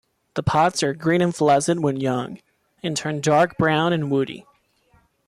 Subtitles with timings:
[0.33, 2.39] The pods are green and flaccid when young
[2.81, 4.47] and turn dark-brown and woody.